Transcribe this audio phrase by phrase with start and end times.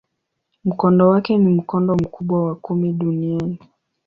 [0.65, 3.59] Mkondo wake ni mkondo mkubwa wa kumi duniani.